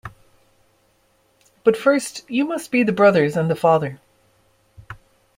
But 1.63 1.77
first 1.77 2.27
you 2.27 2.43
must 2.45 2.71
be 2.71 2.81
the 2.81 2.91
brothers 2.91 3.37
and 3.37 3.51
the 3.51 3.55
father. 3.55 3.99